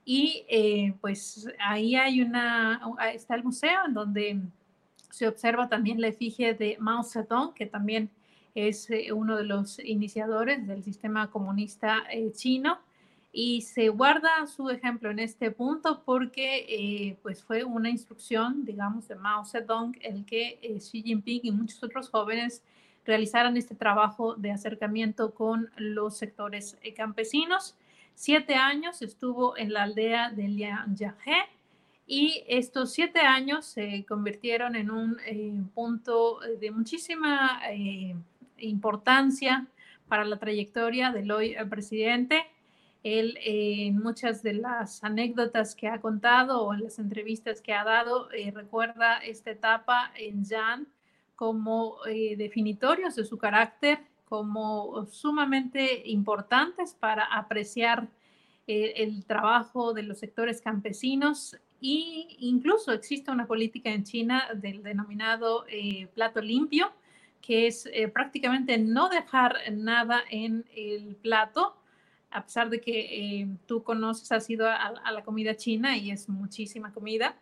Y 0.04 0.45
eh, 0.49 0.95
pues 1.00 1.49
ahí 1.59 1.97
hay 1.97 2.21
una, 2.21 2.80
está 3.12 3.35
el 3.35 3.42
museo 3.42 3.87
en 3.87 3.95
donde 3.95 4.40
se 5.11 5.26
observa 5.26 5.68
también 5.68 6.00
la 6.00 6.09
efigie 6.09 6.52
de 6.54 6.76
Mao 6.78 7.02
Zedong, 7.02 7.54
que 7.54 7.64
también 7.64 8.11
es 8.54 8.90
eh, 8.90 9.12
uno 9.12 9.37
de 9.37 9.45
los 9.45 9.78
iniciadores 9.78 10.66
del 10.66 10.85
sistema 10.85 11.30
comunista 11.30 12.04
eh, 12.11 12.33
chino. 12.33 12.78
Y 13.38 13.61
se 13.61 13.90
guarda 13.90 14.47
su 14.47 14.71
ejemplo 14.71 15.11
en 15.11 15.19
este 15.19 15.50
punto 15.50 16.02
porque 16.07 16.64
eh, 16.71 17.19
pues 17.23 17.45
fue 17.45 17.64
una 17.64 17.90
instrucción, 17.90 18.64
digamos, 18.64 19.09
de 19.09 19.14
Mao 19.14 19.45
Zedong 19.45 19.95
el 20.00 20.25
que 20.25 20.59
Xi 20.78 21.02
Jinping 21.02 21.40
y 21.43 21.50
muchos 21.50 21.83
otros 21.83 22.09
jóvenes 22.09 22.62
realizaran 23.05 23.59
este 23.59 23.75
trabajo 23.75 24.37
de 24.37 24.52
acercamiento 24.52 25.35
con 25.35 25.71
los 25.76 26.16
sectores 26.16 26.78
campesinos. 26.97 27.76
Siete 28.14 28.55
años 28.55 29.02
estuvo 29.02 29.55
en 29.59 29.75
la 29.75 29.83
aldea 29.83 30.31
de 30.31 30.49
Lianjiahe, 30.49 31.50
y 32.07 32.43
estos 32.49 32.93
siete 32.93 33.21
años 33.21 33.66
se 33.66 34.07
convirtieron 34.07 34.76
en 34.76 34.90
un 34.90 35.19
eh, 35.26 35.61
punto 35.75 36.38
de 36.59 36.71
muchísima 36.71 37.61
eh, 37.69 38.16
importancia 38.57 39.66
para 40.09 40.25
la 40.25 40.38
trayectoria 40.38 41.11
del 41.11 41.31
hoy 41.31 41.55
presidente. 41.69 42.47
Él 43.07 43.39
en 43.43 43.99
muchas 43.99 44.43
de 44.43 44.55
las 44.55 45.05
anécdotas 45.05 45.75
que 45.75 45.89
ha 45.89 46.01
contado 46.01 46.63
o 46.63 46.75
en 46.75 46.85
las 46.85 46.99
entrevistas 46.99 47.61
que 47.61 47.73
ha 47.73 47.85
dado, 47.85 48.31
eh, 48.33 48.51
recuerda 48.55 49.19
esta 49.19 49.51
etapa 49.51 50.13
en 50.17 50.45
Jan 50.45 50.89
como 51.35 51.99
definitorios 52.07 53.15
de 53.15 53.25
su 53.27 53.37
carácter, 53.37 53.99
como 54.27 55.05
sumamente 55.05 56.09
importantes 56.09 56.95
para 56.95 57.25
apreciar 57.25 58.09
el 58.67 59.23
trabajo 59.27 59.93
de 59.93 60.03
los 60.03 60.19
sectores 60.19 60.63
campesinos. 60.63 61.59
Y 61.81 62.37
incluso 62.41 62.93
existe 62.93 63.31
una 63.31 63.47
política 63.47 63.91
en 63.91 64.05
China 64.05 64.49
del 64.55 64.83
denominado 64.83 65.67
eh, 65.69 66.09
plato 66.15 66.41
limpio, 66.41 66.93
que 67.43 67.67
es 67.67 67.87
eh, 67.93 68.09
prácticamente 68.09 68.79
no 68.79 69.09
dejar 69.09 69.57
nada 69.73 70.23
en 70.31 70.65
el 70.75 71.17
plato, 71.17 71.77
a 72.37 72.45
pesar 72.45 72.69
de 72.69 72.83
que 72.83 73.40
eh, 73.40 73.49
tú 73.64 73.83
conoces, 73.83 74.31
has 74.31 74.50
ido 74.50 74.69
a, 74.69 75.11
la 75.11 75.25
comida 75.25 75.57
china 75.57 75.97
y 75.97 76.11
es 76.11 76.28
muchísima 76.28 76.93
comida, 76.93 77.35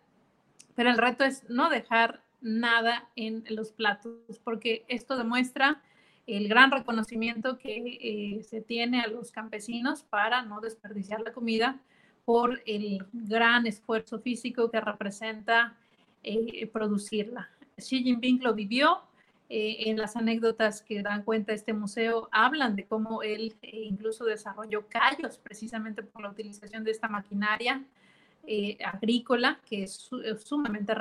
pero 0.76 0.88
el 0.88 0.98
reto 0.98 1.24
es 1.24 1.50
no 1.50 1.68
dejar 1.68 2.22
nada 2.40 3.08
en 3.16 3.42
los 3.48 3.72
platos, 3.72 4.38
porque 4.44 4.84
esto 4.86 5.16
demuestra 5.18 5.82
el 6.28 6.46
gran 6.46 6.70
reconocimiento 6.70 7.58
que 7.58 8.40
se 8.48 8.60
tiene 8.60 9.00
a 9.00 9.08
los 9.08 9.32
campesinos 9.32 10.04
para 10.04 10.42
no 10.42 10.60
desperdiciar 10.60 11.22
la 11.22 11.32
comida, 11.32 11.80
por 12.24 12.62
el 12.64 13.04
gran 13.12 13.66
esfuerzo 13.66 14.20
físico 14.20 14.70
que 14.70 14.80
representa 14.80 15.76
eh, 16.22 16.66
producirla. 16.68 17.50
Xi 17.76 18.02
Jinping 18.04 18.42
lo 18.44 18.54
vivió. 18.54 19.02
Eh, 19.50 19.90
en 19.90 19.98
las 19.98 20.16
anécdotas 20.16 20.82
que 20.82 21.02
dan 21.02 21.22
cuenta 21.22 21.52
este 21.52 21.72
museo, 21.72 22.28
hablan 22.32 22.76
de 22.76 22.86
cómo 22.86 23.22
él 23.22 23.54
eh, 23.62 23.83
incluso 23.85 24.24
desarrolló 24.24 24.87
callos 24.88 25.38
precisamente 25.38 26.02
por 26.02 26.22
la 26.22 26.30
utilización 26.30 26.83
de 26.83 26.90
esta 26.90 27.09
maquinaria 27.09 27.83
agrícola, 28.85 29.59
que 29.66 29.85
es, 29.85 30.11
sumamente 30.44 30.92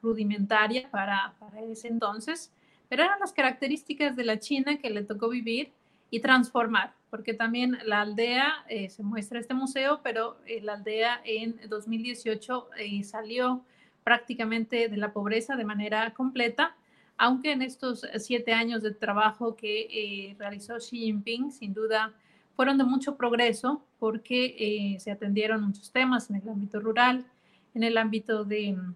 rudimentaria 0.00 0.90
para, 0.90 1.34
para 1.38 1.60
ese 1.60 1.88
entonces, 1.88 2.50
pero 2.88 3.02
eran 3.02 3.20
las 3.20 3.34
características 3.34 4.16
de 4.16 4.24
la 4.24 4.38
China 4.38 4.78
que 4.78 4.88
le 4.88 5.02
tocó 5.02 5.28
vivir 5.28 5.72
y 6.14 6.20
transformar, 6.20 6.92
porque 7.10 7.34
también 7.34 7.76
la 7.84 8.02
aldea, 8.02 8.64
eh, 8.68 8.88
se 8.88 9.02
muestra 9.02 9.40
este 9.40 9.52
museo, 9.52 10.00
pero 10.04 10.36
eh, 10.46 10.60
la 10.60 10.74
aldea 10.74 11.20
en 11.24 11.58
2018 11.68 12.68
eh, 12.78 13.02
salió 13.02 13.64
prácticamente 14.04 14.88
de 14.88 14.96
la 14.96 15.12
pobreza 15.12 15.56
de 15.56 15.64
manera 15.64 16.14
completa, 16.14 16.76
aunque 17.16 17.52
en 17.52 17.62
estos 17.62 18.06
siete 18.18 18.52
años 18.52 18.82
de 18.82 18.92
trabajo 18.92 19.56
que 19.56 20.34
realizó 20.38 20.76
Xi 20.76 20.98
Jinping, 20.98 21.50
sin 21.50 21.72
duda 21.72 22.12
fueron 22.56 22.78
de 22.78 22.84
mucho 22.84 23.16
progreso, 23.16 23.84
porque 23.98 24.96
se 24.98 25.10
atendieron 25.10 25.62
muchos 25.62 25.90
temas 25.90 26.30
en 26.30 26.36
el 26.36 26.48
ámbito 26.48 26.80
rural, 26.80 27.26
en 27.74 27.82
el 27.82 27.98
ámbito 27.98 28.44
de 28.44 28.72
mm, 28.72 28.94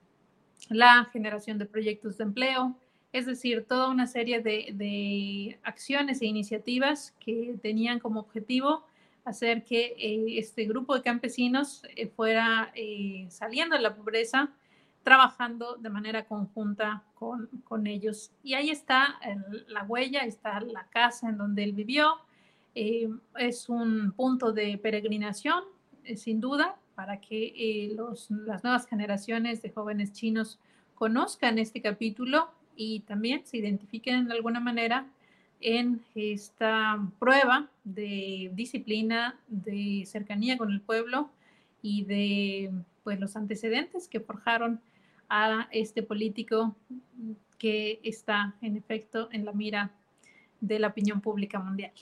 la 0.71 1.09
generación 1.13 1.59
de 1.59 1.67
proyectos 1.67 2.19
de 2.19 2.25
empleo, 2.25 2.77
es 3.13 3.27
decir, 3.27 3.65
toda 3.67 3.89
una 3.89 4.07
serie 4.07 4.41
de, 4.41 5.59
acciones 5.63 6.21
e 6.21 6.27
iniciativas 6.27 7.15
que 7.21 7.57
tenían 7.63 8.01
como 8.01 8.21
objetivo 8.21 8.85
hacer 9.25 9.65
que 9.65 9.95
eh, 9.99 10.39
este 10.39 10.65
grupo 10.65 10.95
de 10.95 11.03
campesinos 11.03 11.83
eh, 11.97 12.07
fuera 12.07 12.73
eh, 12.75 13.27
saliendo 13.31 13.77
de 13.77 13.83
la 13.83 13.95
pobreza, 13.95 14.51
trabajando 15.09 15.77
de 15.77 15.89
manera 15.89 16.27
conjunta 16.27 17.03
con, 17.15 17.87
ellos. 17.87 18.31
Y 18.43 18.53
ahí 18.53 18.69
está 18.69 19.19
la 19.69 19.85
huella, 19.85 20.21
está 20.21 20.61
la 20.61 20.85
casa 20.89 21.31
en 21.31 21.39
donde 21.39 21.65
él 21.65 21.73
vivió. 21.73 22.19
es 22.75 23.71
un 23.71 24.13
punto 24.13 24.53
de 24.53 24.77
peregrinación, 24.77 25.65
sin 26.15 26.43
duda, 26.43 26.77
para 26.95 27.23
que 27.23 27.91
las 28.29 28.63
nuevas 28.63 28.87
generaciones 28.87 29.63
de 29.63 29.71
jóvenes 29.71 30.13
chinos 30.13 30.59
conozcan 30.95 31.59
este 31.59 31.81
capítulo 31.81 32.51
y 32.77 33.01
también 33.01 33.47
se 33.47 33.57
identifiquen 33.57 34.29
de 34.29 34.35
alguna 34.35 34.61
manera 34.61 35.07
en 35.63 36.05
esta 36.15 37.03
prueba 37.19 37.71
de 37.83 38.51
disciplina, 38.53 39.41
de 39.49 40.05
cercanía 40.05 40.59
con 40.59 40.71
el 40.71 40.83
pueblo 40.83 41.31
y 41.81 42.05
de 42.05 42.71
pues, 43.05 43.19
los 43.19 43.37
antecedentes 43.37 44.07
que 44.07 44.21
forjaron 44.21 44.83
a 45.29 45.69
este 45.73 46.03
político 46.03 46.77
que 47.59 48.01
está 48.03 48.57
en 48.63 48.77
efecto 48.77 49.29
en 49.33 49.45
la 49.45 49.53
mira 49.53 49.93
de 50.61 50.79
la 50.79 50.89
opinión 50.89 51.21
pública 51.21 51.59
mundial. 51.59 51.93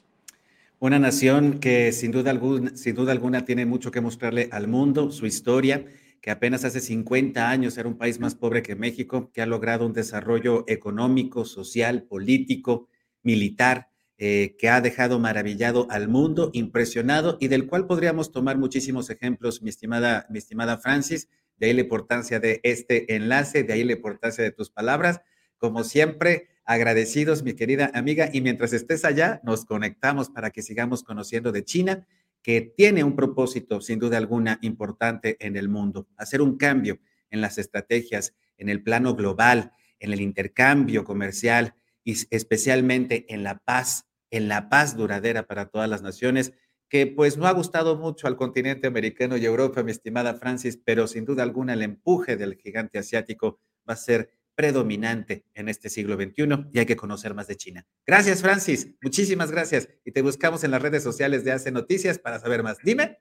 Una 0.79 0.99
nación 0.99 1.59
que 1.59 1.93
sin 1.93 2.13
duda, 2.13 2.31
alguna, 2.31 2.77
sin 2.77 2.95
duda 2.95 3.13
alguna 3.13 3.45
tiene 3.45 3.65
mucho 3.65 3.91
que 3.91 4.01
mostrarle 4.01 4.49
al 4.53 4.69
mundo, 4.69 5.11
su 5.11 5.27
historia 5.27 5.87
que 6.27 6.33
apenas 6.33 6.65
hace 6.65 6.81
50 6.81 7.49
años 7.49 7.79
era 7.79 7.89
un 7.89 7.97
país 7.97 8.19
más 8.19 8.35
pobre 8.35 8.61
que 8.61 8.75
México, 8.75 9.31
que 9.33 9.43
ha 9.43 9.47
logrado 9.47 9.87
un 9.87 9.93
desarrollo 9.93 10.65
económico, 10.67 11.45
social, 11.45 12.03
político, 12.03 12.89
militar, 13.23 13.91
eh, 14.19 14.57
que 14.59 14.69
ha 14.69 14.81
dejado 14.81 15.21
maravillado 15.21 15.87
al 15.89 16.09
mundo, 16.09 16.51
impresionado 16.53 17.39
y 17.41 17.47
del 17.47 17.69
cual 17.69 17.87
podríamos 17.87 18.33
tomar 18.33 18.59
muchísimos 18.59 19.09
ejemplos, 19.09 19.63
mi 19.63 19.71
estimada, 19.71 20.27
mi 20.29 20.39
estimada 20.39 20.79
Francis. 20.79 21.29
De 21.59 21.67
ahí 21.67 21.73
la 21.73 21.83
importancia 21.83 22.41
de 22.41 22.61
este 22.63 23.15
enlace, 23.15 23.63
de 23.63 23.73
ahí 23.73 23.85
la 23.85 23.93
importancia 23.93 24.43
de 24.43 24.53
tus 24.53 24.71
palabras. 24.71 25.21
Como 25.59 25.85
siempre, 25.85 26.49
agradecidos, 26.65 27.43
mi 27.43 27.55
querida 27.55 27.91
amiga, 27.95 28.29
y 28.33 28.41
mientras 28.41 28.73
estés 28.73 29.05
allá, 29.05 29.41
nos 29.45 29.65
conectamos 29.65 30.31
para 30.31 30.51
que 30.51 30.63
sigamos 30.63 31.03
conociendo 31.03 31.53
de 31.53 31.65
China 31.65 32.07
que 32.47 32.61
tiene 32.61 33.03
un 33.03 33.17
propósito, 33.17 33.81
sin 33.81 33.99
duda 33.99 34.19
alguna, 34.19 34.61
importante 34.63 35.37
en 35.41 35.57
el 35.57 35.69
mundo, 35.69 36.07
hacer 36.17 36.41
un 36.41 36.57
cambio 36.57 37.01
en 37.31 37.41
las 37.41 37.59
estrategias, 37.59 38.35
en 38.57 38.69
el 38.69 38.85
plano 38.85 39.17
global, 39.17 39.73
en 39.99 40.13
el 40.13 40.21
intercambio 40.21 41.03
comercial 41.03 41.75
y 42.05 42.17
especialmente 42.31 43.27
en 43.35 43.43
la 43.43 43.59
paz, 43.59 44.07
en 44.31 44.47
la 44.47 44.69
paz 44.69 44.97
duradera 44.97 45.49
para 45.49 45.67
todas 45.67 45.91
las 45.91 46.03
naciones, 46.03 46.53
que 46.89 47.07
pues 47.07 47.37
no 47.37 47.47
ha 47.47 47.53
gustado 47.53 47.97
mucho 47.97 48.27
al 48.27 48.37
continente 48.37 48.87
americano 48.87 49.37
y 49.37 49.45
Europa, 49.45 49.83
mi 49.83 49.91
estimada 49.91 50.35
Francis, 50.35 50.79
pero 50.83 51.07
sin 51.07 51.25
duda 51.25 51.43
alguna 51.43 51.73
el 51.73 51.83
empuje 51.83 52.37
del 52.37 52.57
gigante 52.57 52.99
asiático 52.99 53.59
va 53.89 53.95
a 53.95 53.97
ser 53.97 54.31
predominante 54.55 55.45
en 55.55 55.69
este 55.69 55.91
siglo 55.91 56.17
XXI 56.17 56.69
y 56.73 56.79
hay 56.79 56.87
que 56.87 56.97
conocer 56.97 57.35
más 57.35 57.47
de 57.47 57.57
China. 57.57 57.87
Gracias, 58.07 58.41
Francis. 58.41 58.95
Muchísimas 59.03 59.51
gracias. 59.51 59.89
Y 60.05 60.13
te 60.13 60.23
buscamos 60.23 60.65
en 60.65 60.71
las 60.71 60.81
redes 60.81 61.03
sociales 61.03 61.45
de 61.45 61.53
Hace 61.53 61.71
Noticias 61.71 62.19
para 62.19 62.39
saber 62.39 62.63
más. 62.63 62.79
Dime. 62.83 63.19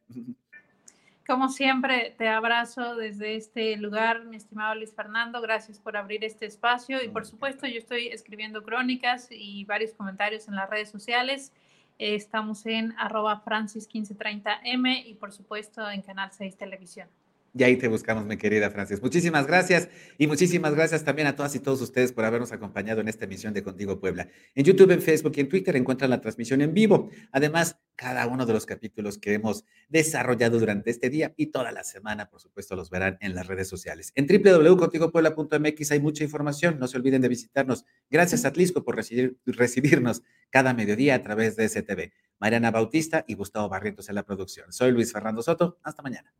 Como 1.27 1.49
siempre, 1.49 2.13
te 2.17 2.27
abrazo 2.27 2.95
desde 2.95 3.35
este 3.35 3.75
lugar, 3.77 4.25
mi 4.25 4.37
estimado 4.37 4.75
Luis 4.75 4.93
Fernando. 4.93 5.41
Gracias 5.41 5.79
por 5.79 5.97
abrir 5.97 6.23
este 6.23 6.45
espacio. 6.45 7.03
Y 7.03 7.09
por 7.09 7.25
supuesto, 7.25 7.67
yo 7.67 7.79
estoy 7.79 8.07
escribiendo 8.07 8.63
crónicas 8.63 9.27
y 9.31 9.65
varios 9.65 9.93
comentarios 9.93 10.47
en 10.47 10.55
las 10.55 10.69
redes 10.69 10.89
sociales. 10.89 11.51
Estamos 11.97 12.65
en 12.65 12.93
arroba 12.97 13.43
francis1530m 13.45 15.05
y 15.05 15.13
por 15.15 15.31
supuesto 15.31 15.89
en 15.89 16.01
Canal 16.01 16.31
6 16.31 16.57
Televisión. 16.57 17.07
Y 17.57 17.63
ahí 17.63 17.77
te 17.77 17.87
buscamos, 17.87 18.25
mi 18.25 18.35
querida 18.35 18.69
Francis. 18.69 19.01
Muchísimas 19.01 19.47
gracias 19.47 19.87
y 20.17 20.27
muchísimas 20.27 20.75
gracias 20.75 21.05
también 21.05 21.29
a 21.29 21.37
todas 21.37 21.55
y 21.55 21.59
todos 21.59 21.81
ustedes 21.81 22.11
por 22.11 22.25
habernos 22.25 22.51
acompañado 22.51 22.99
en 22.99 23.07
esta 23.07 23.23
emisión 23.23 23.53
de 23.53 23.63
Contigo 23.63 23.97
Puebla. 23.97 24.27
En 24.55 24.65
YouTube, 24.65 24.91
en 24.91 25.01
Facebook 25.01 25.31
y 25.37 25.39
en 25.39 25.47
Twitter 25.47 25.73
encuentran 25.77 26.09
la 26.09 26.19
transmisión 26.19 26.59
en 26.59 26.73
vivo. 26.73 27.09
Además, 27.31 27.79
cada 27.95 28.27
uno 28.27 28.45
de 28.45 28.51
los 28.51 28.65
capítulos 28.65 29.17
que 29.17 29.35
hemos 29.35 29.63
desarrollado 29.87 30.59
durante 30.59 30.91
este 30.91 31.09
día 31.09 31.33
y 31.37 31.45
toda 31.47 31.71
la 31.71 31.85
semana, 31.85 32.29
por 32.29 32.41
supuesto, 32.41 32.75
los 32.75 32.89
verán 32.89 33.17
en 33.21 33.33
las 33.33 33.47
redes 33.47 33.69
sociales. 33.69 34.11
En 34.15 34.27
www.contigopuebla.mx 34.27 35.91
hay 35.91 35.99
mucha 36.01 36.25
información. 36.25 36.77
No 36.77 36.89
se 36.89 36.97
olviden 36.97 37.21
de 37.21 37.29
visitarnos. 37.29 37.85
Gracias, 38.09 38.43
Atlisco, 38.43 38.83
por 38.83 38.97
recibir, 38.97 39.37
recibirnos 39.45 40.23
cada 40.49 40.73
mediodía 40.73 41.15
a 41.15 41.21
través 41.21 41.55
de 41.55 41.69
STV. 41.69 42.11
Mariana 42.37 42.71
Bautista 42.71 43.23
y 43.29 43.35
Gustavo 43.35 43.69
Barrientos 43.69 44.09
en 44.09 44.15
la 44.15 44.23
producción. 44.23 44.73
Soy 44.73 44.91
Luis 44.91 45.13
Fernando 45.13 45.41
Soto. 45.41 45.79
Hasta 45.83 46.03
mañana. 46.03 46.33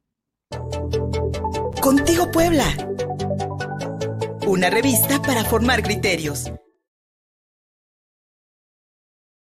Contigo 1.82 2.32
Puebla. 2.32 2.66
Una 4.48 4.70
revista 4.70 5.22
para 5.22 5.44
formar 5.44 5.84
criterios. 5.84 6.52